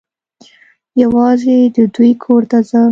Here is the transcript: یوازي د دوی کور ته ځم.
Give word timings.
یوازي 1.01 1.57
د 1.75 1.77
دوی 1.95 2.11
کور 2.23 2.41
ته 2.51 2.57
ځم. 2.69 2.79